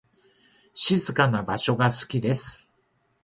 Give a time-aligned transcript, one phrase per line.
[0.73, 2.73] 静かな場所が好きです。